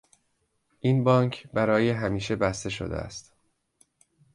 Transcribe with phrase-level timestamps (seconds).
[0.79, 3.33] این بانک برای همیشه بسته شده است.